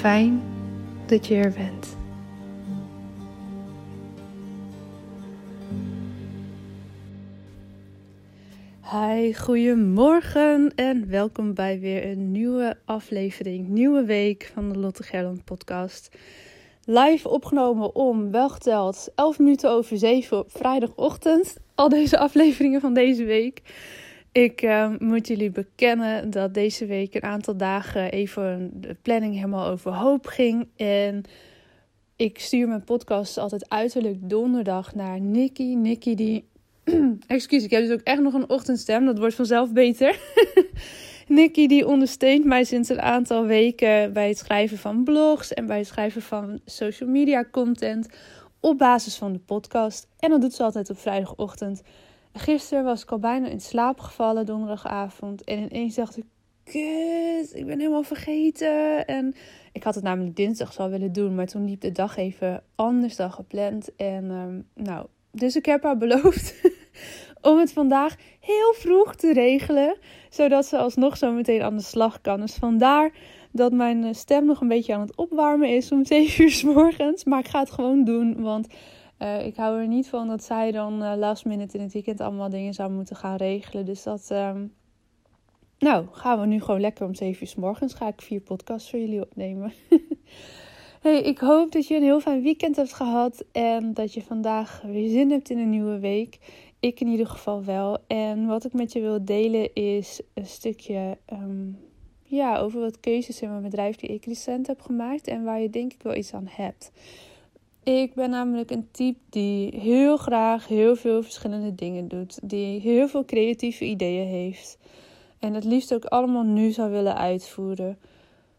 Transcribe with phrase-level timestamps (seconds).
[0.00, 0.42] Fijn
[1.06, 1.96] dat je er bent.
[8.92, 15.44] Hi, goedemorgen en welkom bij weer een nieuwe aflevering, nieuwe week van de Lotte Gerland
[15.44, 16.16] podcast.
[16.84, 21.56] Live opgenomen om, wel geteld, 11 minuten over 7 op vrijdagochtend.
[21.74, 23.62] Al deze afleveringen van deze week.
[24.32, 29.66] Ik uh, moet jullie bekennen dat deze week een aantal dagen even de planning helemaal
[29.66, 30.68] overhoop ging.
[30.76, 31.22] En
[32.16, 35.76] ik stuur mijn podcast altijd uiterlijk donderdag naar Nikki.
[35.76, 36.48] Nikki die...
[37.26, 39.04] Excuus, ik heb dus ook echt nog een ochtendstem.
[39.04, 40.18] Dat wordt vanzelf beter.
[41.28, 45.78] Nikki die ondersteunt mij sinds een aantal weken bij het schrijven van blogs en bij
[45.78, 48.08] het schrijven van social media content
[48.60, 50.08] op basis van de podcast.
[50.18, 51.82] En dat doet ze altijd op vrijdagochtend.
[52.32, 56.24] Gisteren was ik al bijna in slaap gevallen donderdagavond en ineens dacht ik,
[56.64, 59.06] kut, ik ben helemaal vergeten.
[59.06, 59.34] En
[59.72, 63.16] ik had het namelijk dinsdag zo willen doen, maar toen liep de dag even anders
[63.16, 63.94] dan gepland.
[63.96, 66.54] En um, nou, dus ik heb haar beloofd
[67.50, 69.96] om het vandaag heel vroeg te regelen,
[70.28, 72.40] zodat ze alsnog zo meteen aan de slag kan.
[72.40, 73.12] Dus vandaar
[73.52, 76.62] dat mijn eh, stem nog een beetje aan het opwarmen is om 7 uur s
[76.62, 77.24] morgens.
[77.24, 78.66] Maar ik ga het gewoon doen, want
[79.22, 82.20] uh, ik hou er niet van dat zij dan uh, last minute in het weekend
[82.20, 83.84] allemaal dingen zou moeten gaan regelen.
[83.84, 84.72] Dus dat, um,
[85.78, 87.94] nou, gaan we nu gewoon lekker om 7 uur s morgens.
[87.94, 89.72] Ga ik vier podcasts voor jullie opnemen.
[91.02, 94.82] hey, ik hoop dat je een heel fijn weekend hebt gehad en dat je vandaag
[94.86, 96.38] weer zin hebt in een nieuwe week.
[96.80, 97.98] Ik in ieder geval wel.
[98.06, 101.78] En wat ik met je wil delen is een stukje um,
[102.22, 105.70] ja, over wat keuzes in mijn bedrijf die ik recent heb gemaakt en waar je
[105.70, 106.92] denk ik wel iets aan hebt.
[107.90, 112.38] Ik ben namelijk een type die heel graag heel veel verschillende dingen doet.
[112.42, 114.78] Die heel veel creatieve ideeën heeft.
[115.38, 117.98] En het liefst ook allemaal nu zou willen uitvoeren.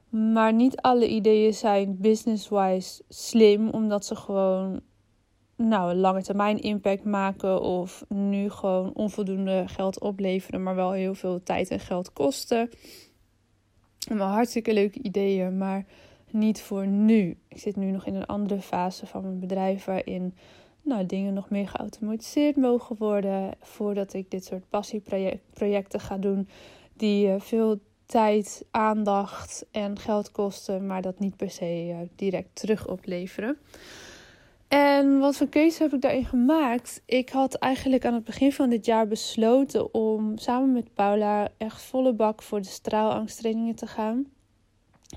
[0.10, 4.82] Maar niet alle ideeën zijn business-wise slim, omdat ze gewoon
[5.56, 11.16] nou, een lange termijn impact maken of nu gewoon onvoldoende geld opleveren, maar wel heel
[11.16, 12.70] veel tijd en geld kosten.
[14.14, 15.86] Maar hartstikke leuke ideeën, maar
[16.34, 17.38] niet voor nu.
[17.48, 20.34] Ik zit nu nog in een andere fase van mijn bedrijf waarin
[20.82, 26.48] nou, dingen nog meer geautomatiseerd mogen worden voordat ik dit soort passieprojecten ga doen
[26.94, 32.50] die uh, veel tijd, aandacht en geld kosten, maar dat niet per se uh, direct
[32.54, 33.58] terug opleveren.
[34.68, 37.02] En wat voor keuze heb ik daarin gemaakt?
[37.06, 41.82] Ik had eigenlijk aan het begin van dit jaar besloten om samen met Paula echt
[41.82, 44.26] volle bak voor de straalangsttrainingen te gaan.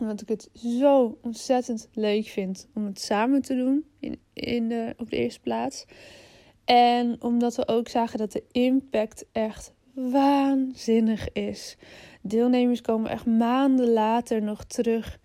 [0.00, 4.94] Omdat ik het zo ontzettend leuk vind om het samen te doen in, in de,
[4.99, 5.85] op de eerste plaats.
[6.64, 11.76] En omdat we ook zagen dat de impact echt waanzinnig is.
[12.23, 15.19] Deelnemers komen echt maanden later nog terug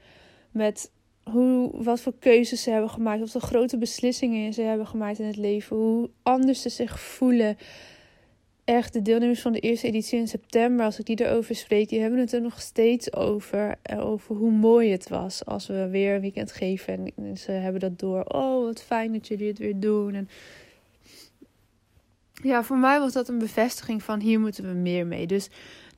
[0.51, 0.92] met
[1.24, 5.25] hoe, wat voor keuzes ze hebben gemaakt, wat voor grote beslissingen ze hebben gemaakt in
[5.25, 7.57] het leven, hoe anders ze zich voelen.
[8.69, 12.00] Echt, de deelnemers van de eerste editie in september, als ik die erover spreek, die
[12.00, 13.75] hebben het er nog steeds over.
[13.81, 17.12] Eh, over hoe mooi het was als we weer een weekend geven.
[17.16, 18.24] En ze hebben dat door.
[18.24, 20.13] Oh, wat fijn dat jullie het weer doen.
[20.13, 20.30] En
[22.44, 25.27] ja, voor mij was dat een bevestiging van hier moeten we meer mee.
[25.27, 25.50] Dus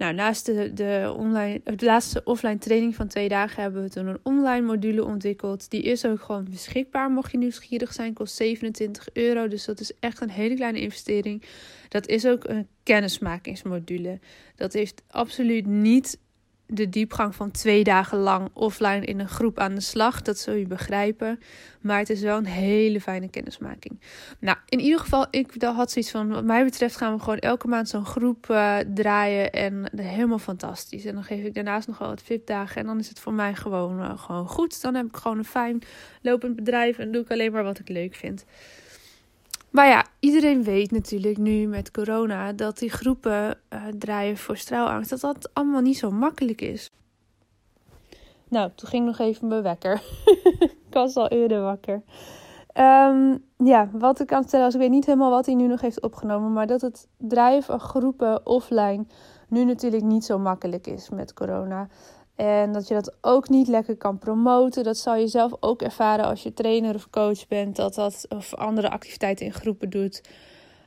[0.01, 4.07] nou, naast de, de, online, de laatste offline training van twee dagen hebben we toen
[4.07, 5.69] een online module ontwikkeld.
[5.69, 8.13] Die is ook gewoon beschikbaar, mocht je nieuwsgierig zijn.
[8.13, 11.43] Kost 27 euro, dus dat is echt een hele kleine investering.
[11.87, 14.19] Dat is ook een kennismakingsmodule.
[14.55, 16.19] Dat heeft absoluut niet
[16.71, 20.21] de diepgang van twee dagen lang offline in een groep aan de slag.
[20.21, 21.39] Dat zul je begrijpen.
[21.81, 23.99] Maar het is wel een hele fijne kennismaking.
[24.39, 27.67] Nou, in ieder geval, ik had zoiets van: wat mij betreft gaan we gewoon elke
[27.67, 29.51] maand zo'n groep uh, draaien.
[29.51, 31.05] En helemaal fantastisch.
[31.05, 32.81] En dan geef ik daarnaast nog wel wat VIP-dagen.
[32.81, 34.81] En dan is het voor mij gewoon, uh, gewoon goed.
[34.81, 35.81] Dan heb ik gewoon een fijn
[36.21, 36.97] lopend bedrijf.
[36.97, 38.45] En doe ik alleen maar wat ik leuk vind.
[39.71, 45.09] Maar ja, iedereen weet natuurlijk nu met corona dat die groepen uh, draaien voor straalangst,
[45.09, 46.91] dat dat allemaal niet zo makkelijk is.
[48.47, 50.01] Nou, toen ging nog even mijn wekker.
[50.87, 52.01] ik was al eerder wakker.
[52.77, 55.81] Um, ja, wat ik kan vertellen, als ik weet niet helemaal wat hij nu nog
[55.81, 59.05] heeft opgenomen, maar dat het draaien van groepen offline
[59.47, 61.87] nu natuurlijk niet zo makkelijk is met corona.
[62.35, 64.83] En dat je dat ook niet lekker kan promoten.
[64.83, 67.75] Dat zal je zelf ook ervaren als je trainer of coach bent.
[67.75, 70.23] Dat dat of andere activiteiten in groepen doet.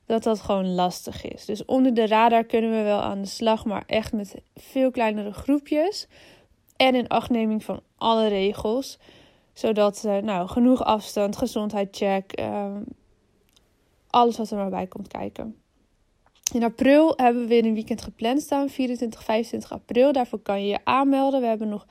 [0.06, 1.44] Dat dat gewoon lastig is.
[1.44, 3.64] Dus onder de radar kunnen we wel aan de slag.
[3.64, 6.08] Maar echt met veel kleinere groepjes.
[6.76, 8.99] En in achtneming van alle regels.
[9.52, 12.41] Zodat uh, nou, genoeg afstand, gezondheidscheck.
[12.41, 12.76] Uh,
[14.11, 15.63] alles wat er maar bij komt kijken.
[16.52, 20.12] In april hebben we weer een weekend gepland staan, 24, 25 april.
[20.12, 21.41] Daarvoor kan je je aanmelden.
[21.41, 21.87] We hebben nog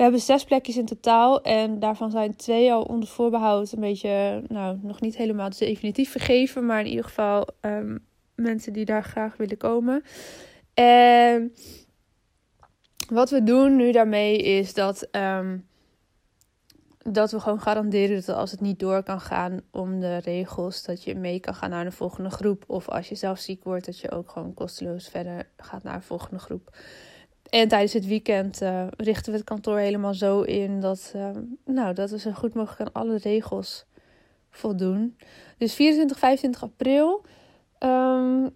[0.00, 4.42] we hebben zes plekjes in totaal en daarvan zijn twee al onder voorbehoud een beetje,
[4.48, 9.36] nou, nog niet helemaal definitief vergeven, maar in ieder geval um, mensen die daar graag
[9.36, 10.02] willen komen.
[10.74, 11.54] En
[13.08, 15.68] wat we doen nu daarmee is dat um,
[17.02, 21.04] dat we gewoon garanderen dat als het niet door kan gaan om de regels, dat
[21.04, 22.64] je mee kan gaan naar de volgende groep.
[22.66, 26.04] Of als je zelf ziek wordt, dat je ook gewoon kosteloos verder gaat naar de
[26.04, 26.76] volgende groep.
[27.50, 31.30] En tijdens het weekend uh, richten we het kantoor helemaal zo in dat, uh,
[31.64, 33.84] nou, dat we zo goed mogelijk aan alle regels
[34.50, 35.16] voldoen.
[35.58, 37.24] Dus 24, 25 april.
[37.78, 38.50] Um,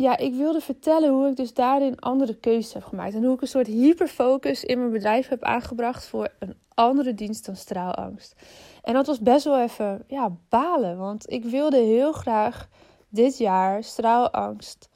[0.00, 3.14] ja, ik wilde vertellen hoe ik dus daarin andere keuzes heb gemaakt.
[3.14, 7.46] En hoe ik een soort hyperfocus in mijn bedrijf heb aangebracht voor een andere dienst
[7.46, 8.34] dan straalangst.
[8.82, 10.98] En dat was best wel even ja, balen.
[10.98, 12.68] Want ik wilde heel graag
[13.08, 14.88] dit jaar straalangst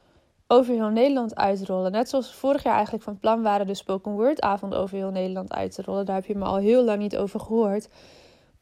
[0.47, 1.93] over heel Nederland uitrollen.
[1.93, 5.53] Net zoals vorig jaar eigenlijk van plan waren de spoken word avond over heel Nederland
[5.53, 6.07] uit te rollen.
[6.07, 7.89] Daar heb je me al heel lang niet over gehoord.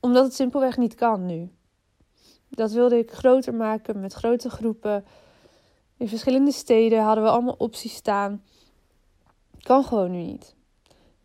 [0.00, 1.50] Omdat het simpelweg niet kan nu.
[2.48, 5.04] Dat wilde ik groter maken met grote groepen
[6.02, 8.42] in verschillende steden hadden we allemaal opties staan.
[9.60, 10.54] Kan gewoon nu niet.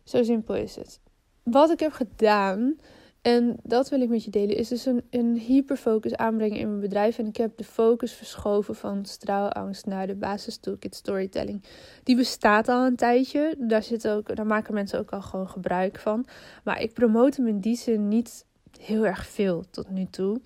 [0.04, 1.00] Zo simpel is het.
[1.42, 2.78] Wat ik heb gedaan,
[3.22, 6.80] en dat wil ik met je delen, is dus een, een hyperfocus aanbrengen in mijn
[6.80, 7.18] bedrijf.
[7.18, 11.62] En ik heb de focus verschoven van straalangst naar de basis toolkit storytelling.
[12.02, 13.54] Die bestaat al een tijdje.
[13.58, 16.26] Daar, zit ook, daar maken mensen ook al gewoon gebruik van.
[16.64, 18.46] Maar ik promote hem in die zin niet
[18.80, 20.40] heel erg veel tot nu toe.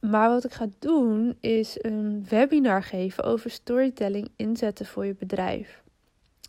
[0.00, 5.82] Maar wat ik ga doen is een webinar geven over storytelling inzetten voor je bedrijf.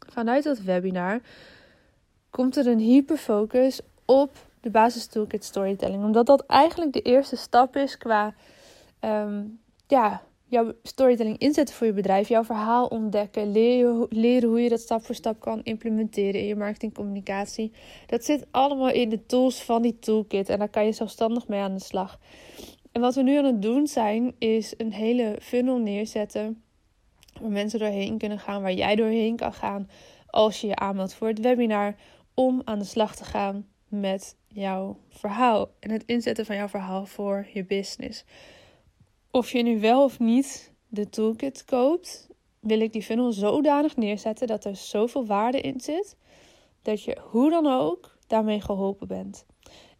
[0.09, 1.21] Vanuit dat webinar
[2.29, 6.03] komt er een hyperfocus op de basis toolkit storytelling.
[6.03, 8.33] Omdat dat eigenlijk de eerste stap is qua
[9.01, 12.27] um, ja, jouw storytelling inzetten voor je bedrijf.
[12.27, 13.51] Jouw verhaal ontdekken.
[13.51, 17.71] Leren, leren hoe je dat stap voor stap kan implementeren in je marketingcommunicatie.
[18.05, 20.49] Dat zit allemaal in de tools van die toolkit.
[20.49, 22.19] En daar kan je zelfstandig mee aan de slag.
[22.97, 26.63] En wat we nu aan het doen zijn, is een hele funnel neerzetten.
[27.41, 29.89] Waar mensen doorheen kunnen gaan, waar jij doorheen kan gaan
[30.27, 31.95] als je je aanmeldt voor het webinar.
[32.33, 35.69] Om aan de slag te gaan met jouw verhaal.
[35.79, 38.23] En het inzetten van jouw verhaal voor je business.
[39.31, 44.47] Of je nu wel of niet de toolkit koopt, wil ik die funnel zodanig neerzetten
[44.47, 46.15] dat er zoveel waarde in zit.
[46.81, 49.45] Dat je hoe dan ook daarmee geholpen bent.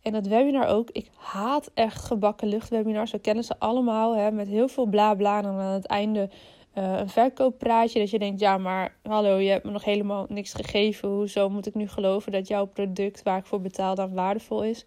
[0.08, 0.90] En het webinar ook.
[0.92, 3.12] Ik haat echt gebakken luchtwebinars.
[3.12, 4.16] We kennen ze allemaal.
[4.16, 5.38] Hè, met heel veel bla bla.
[5.38, 6.30] En aan het einde
[6.78, 8.00] uh, een verkooppraatje.
[8.00, 11.10] Dat je denkt, ja, maar hallo, je hebt me nog helemaal niks gegeven.
[11.10, 14.86] Hoezo moet ik nu geloven dat jouw product waar ik voor betaal dan waardevol is?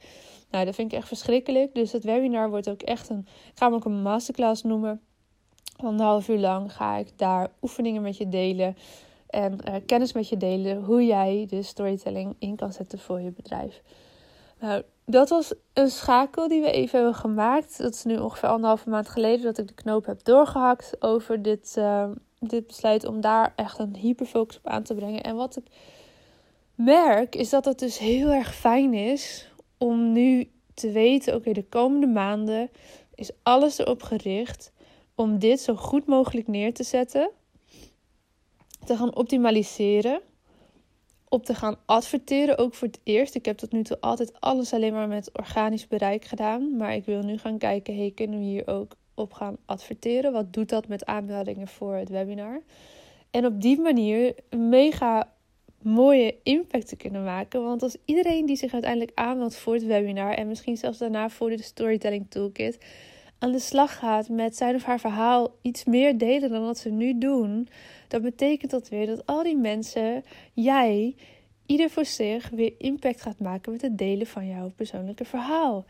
[0.50, 1.74] Nou, dat vind ik echt verschrikkelijk.
[1.74, 3.26] Dus het webinar wordt ook echt een.
[3.26, 5.00] Ik ga hem ook een masterclass noemen.
[5.76, 8.76] Anderhalf uur lang ga ik daar oefeningen met je delen.
[9.26, 13.30] En uh, kennis met je delen hoe jij de storytelling in kan zetten voor je
[13.30, 13.82] bedrijf.
[14.60, 17.78] Nou, dat was een schakel die we even hebben gemaakt.
[17.78, 21.74] Dat is nu ongeveer anderhalve maand geleden dat ik de knoop heb doorgehakt over dit,
[21.78, 25.22] uh, dit besluit om daar echt een hyperfocus op aan te brengen.
[25.22, 25.64] En wat ik
[26.74, 31.68] merk is dat het dus heel erg fijn is om nu te weten: oké, de
[31.68, 32.70] komende maanden
[33.14, 34.72] is alles erop gericht
[35.14, 37.30] om dit zo goed mogelijk neer te zetten,
[38.84, 40.20] te gaan optimaliseren
[41.32, 43.34] op te gaan adverteren, ook voor het eerst.
[43.34, 46.76] Ik heb tot nu toe altijd alles alleen maar met organisch bereik gedaan.
[46.76, 50.32] Maar ik wil nu gaan kijken, hey, kunnen we hier ook op gaan adverteren?
[50.32, 52.62] Wat doet dat met aanmeldingen voor het webinar?
[53.30, 55.32] En op die manier mega
[55.82, 57.62] mooie impact te kunnen maken.
[57.62, 60.34] Want als iedereen die zich uiteindelijk aanmeldt voor het webinar...
[60.34, 62.78] en misschien zelfs daarna voor de Storytelling Toolkit...
[63.38, 66.90] aan de slag gaat met zijn of haar verhaal iets meer delen dan wat ze
[66.90, 67.68] nu doen
[68.10, 71.16] dan betekent dat weer dat al die mensen, jij,
[71.66, 75.84] ieder voor zich weer impact gaat maken met het delen van jouw persoonlijke verhaal.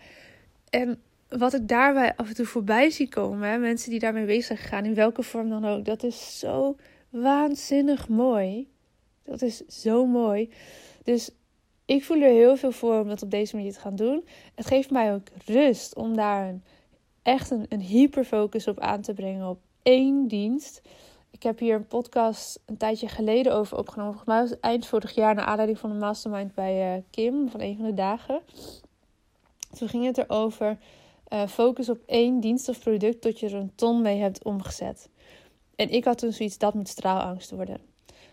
[0.70, 4.84] En wat ik daarbij af en toe voorbij zie komen, mensen die daarmee bezig gaan,
[4.84, 6.76] in welke vorm dan ook, dat is zo
[7.10, 8.68] waanzinnig mooi.
[9.24, 10.50] Dat is zo mooi.
[11.04, 11.30] Dus
[11.84, 14.24] ik voel er heel veel voor om dat op deze manier te gaan doen.
[14.54, 16.54] Het geeft mij ook rust om daar
[17.22, 20.82] echt een, een hyperfocus op aan te brengen op één dienst.
[21.30, 24.12] Ik heb hier een podcast een tijdje geleden over opgenomen.
[24.12, 27.48] Volgens mij was het eind vorig jaar naar aanleiding van een mastermind bij uh, Kim
[27.48, 28.40] van een van de dagen.
[29.78, 30.78] Toen ging het erover
[31.32, 35.08] uh, focus op één dienst of product tot je er een ton mee hebt omgezet.
[35.76, 37.80] En ik had toen zoiets dat moet straalangst worden.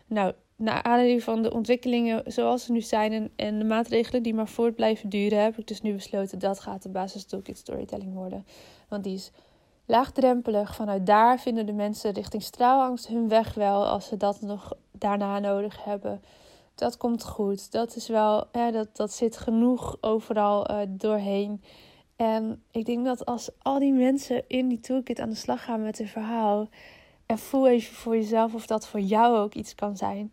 [0.08, 4.34] Nou, naar aanleiding van de ontwikkelingen zoals ze nu zijn en, en de maatregelen die
[4.34, 8.14] maar voort blijven duren, heb ik dus nu besloten dat gaat de basis toolkit storytelling
[8.14, 8.46] worden.
[8.88, 9.32] Want die is
[9.88, 10.76] laagdrempelig.
[10.76, 15.40] Vanuit daar vinden de mensen richting straalangst hun weg wel als ze dat nog daarna
[15.40, 16.22] nodig hebben.
[16.76, 17.72] Dat komt goed.
[17.72, 21.62] Dat is wel, hè, dat, dat zit genoeg overal uh, doorheen.
[22.16, 25.82] En ik denk dat als al die mensen in die toolkit aan de slag gaan
[25.82, 26.68] met een verhaal.
[27.26, 30.30] En voel even voor jezelf of dat voor jou ook iets kan zijn.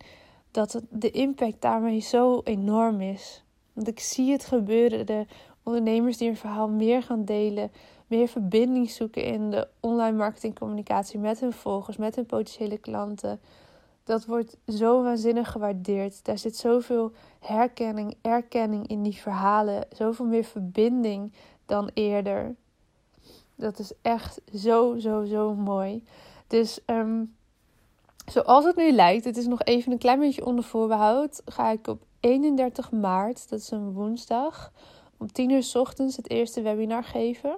[0.51, 3.43] Dat de impact daarmee zo enorm is.
[3.73, 5.05] Want ik zie het gebeuren.
[5.05, 5.25] De
[5.63, 7.71] ondernemers die een verhaal meer gaan delen
[8.07, 13.39] meer verbinding zoeken in de online marketingcommunicatie met hun volgers, met hun potentiële klanten.
[14.03, 16.25] Dat wordt zo waanzinnig gewaardeerd.
[16.25, 19.87] Daar zit zoveel herkenning, erkenning in die verhalen.
[19.91, 21.31] Zoveel meer verbinding
[21.65, 22.55] dan eerder.
[23.55, 26.03] Dat is echt zo, zo, zo mooi.
[26.47, 27.35] Dus um,
[28.25, 31.41] zoals het nu lijkt, het is nog even een klein beetje onder voorbehoud.
[31.45, 34.71] Ga ik op 31 maart, dat is een woensdag,
[35.17, 37.57] om 10 uur s ochtends het eerste webinar geven.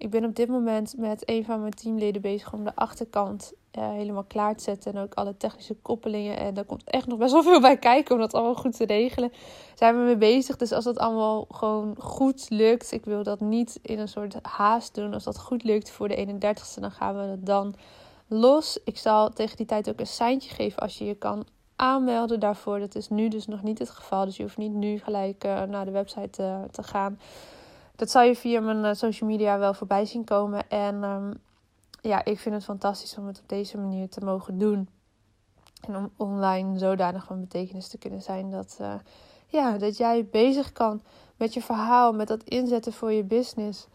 [0.00, 3.90] Ik ben op dit moment met een van mijn teamleden bezig om de achterkant uh,
[3.90, 4.94] helemaal klaar te zetten.
[4.94, 6.36] En ook alle technische koppelingen.
[6.36, 8.84] En daar komt echt nog best wel veel bij kijken om dat allemaal goed te
[8.84, 9.32] regelen.
[9.74, 10.56] Zijn we mee bezig.
[10.56, 12.92] Dus als dat allemaal gewoon goed lukt.
[12.92, 15.14] Ik wil dat niet in een soort haast doen.
[15.14, 17.74] Als dat goed lukt voor de 31ste, dan gaan we het dan
[18.26, 18.78] los.
[18.84, 22.78] Ik zal tegen die tijd ook een seintje geven als je je kan aanmelden daarvoor.
[22.78, 24.24] Dat is nu dus nog niet het geval.
[24.24, 27.18] Dus je hoeft niet nu gelijk uh, naar de website uh, te gaan
[28.00, 30.68] dat zal je via mijn eh, social media wel voorbij zien komen.
[30.68, 31.32] En um,
[32.00, 34.88] ja, ik vind het fantastisch om het op deze manier te mogen doen.
[35.80, 38.94] En om online zodanig van betekenis te kunnen zijn dat, uh,
[39.46, 41.02] ja, dat jij bezig kan
[41.36, 43.86] met je verhaal, met dat inzetten voor je business.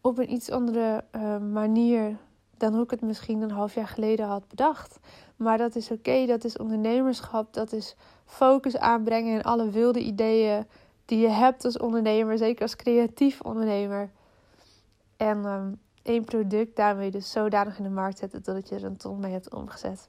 [0.00, 2.16] Op een iets andere uh, manier
[2.56, 4.98] dan hoe ik het misschien een half jaar geleden had bedacht.
[5.36, 10.66] Maar dat is oké, dat is ondernemerschap, dat is focus aanbrengen en alle wilde ideeën
[11.08, 14.10] die je hebt als ondernemer, zeker als creatief ondernemer.
[15.16, 18.96] En um, één product daarmee dus zodanig in de markt zetten dat je er een
[18.96, 20.08] ton mee hebt omgezet.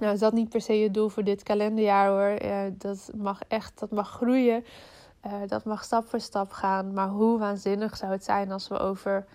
[0.00, 2.42] Nou is dat niet per se je doel voor dit kalenderjaar hoor.
[2.44, 4.64] Uh, dat mag echt, dat mag groeien.
[5.26, 6.92] Uh, dat mag stap voor stap gaan.
[6.92, 9.26] Maar hoe waanzinnig zou het zijn als we over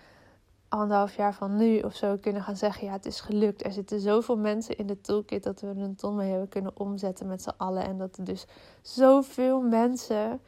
[0.69, 3.65] anderhalf jaar van nu of zo kunnen gaan zeggen: ja, het is gelukt.
[3.65, 6.79] Er zitten zoveel mensen in de toolkit dat we er een ton mee hebben kunnen
[6.79, 7.83] omzetten met z'n allen.
[7.83, 8.45] En dat er dus
[8.81, 10.41] zoveel mensen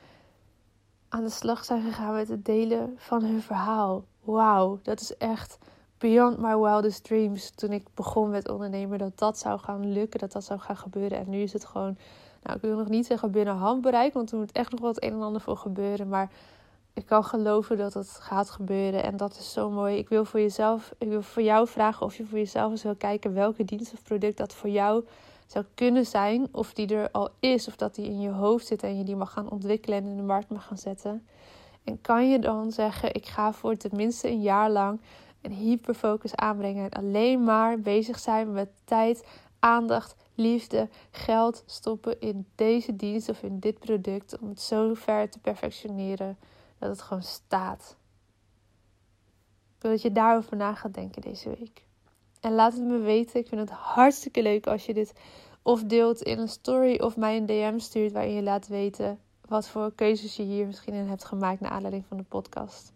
[1.16, 4.04] aan de slag zijn gegaan met het delen van hun verhaal.
[4.24, 5.58] Wauw, dat is echt
[5.98, 7.50] beyond my wildest dreams.
[7.50, 11.18] Toen ik begon met ondernemen, dat dat zou gaan lukken, dat dat zou gaan gebeuren.
[11.18, 11.98] En nu is het gewoon
[12.44, 15.12] Nou, ik wil nog niet zeggen binnen handbereik, want er moet echt nog wat een
[15.12, 16.08] en ander voor gebeuren.
[16.08, 16.32] Maar
[16.94, 19.98] ik kan geloven dat het gaat gebeuren en dat is zo mooi.
[19.98, 22.96] Ik wil voor jezelf, ik wil voor jou vragen of je voor jezelf eens wil
[22.96, 25.06] kijken welke dienst of product dat voor jou
[25.46, 28.84] zou kunnen zijn, of die er al is, of dat die in je hoofd zit
[28.84, 31.28] en je die mag gaan ontwikkelen en in de markt mag gaan zetten.
[31.84, 35.00] En kan je dan zeggen: ik ga voor tenminste een jaar lang
[35.46, 39.28] een hyperfocus aanbrengen en alleen maar bezig zijn met tijd,
[39.60, 45.30] aandacht, liefde, geld stoppen in deze dienst of in dit product om het zo ver
[45.30, 46.38] te perfectioneren
[46.78, 47.98] dat het gewoon staat.
[49.76, 51.85] Ik wil dat je daarover na gaat denken deze week.
[52.46, 53.40] En laat het me weten.
[53.40, 55.14] Ik vind het hartstikke leuk als je dit
[55.62, 59.68] of deelt in een story of mij een DM stuurt waarin je laat weten wat
[59.68, 62.94] voor keuzes je hier misschien in hebt gemaakt naar aanleiding van de podcast.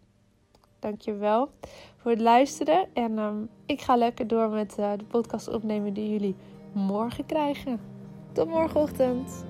[0.78, 1.50] Dankjewel
[1.96, 2.88] voor het luisteren.
[2.92, 6.36] En um, ik ga lekker door met uh, de podcast opnemen die jullie
[6.72, 7.80] morgen krijgen.
[8.32, 9.49] Tot morgenochtend.